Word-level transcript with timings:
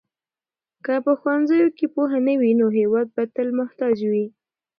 که 0.85 0.93
په 1.05 1.11
ښوونځیو 1.19 1.67
کې 1.77 1.85
پوهه 1.93 2.19
نه 2.27 2.33
وي 2.41 2.51
نو 2.59 2.67
هېواد 2.79 3.07
به 3.15 3.23
تل 3.35 3.47
محتاج 3.59 3.95
وي. 4.11 4.25